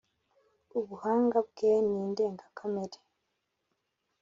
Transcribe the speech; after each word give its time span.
Ubuhanga 0.79 1.37
bwe 1.47 1.71
ni 1.87 1.95
indengakamere 2.03 2.97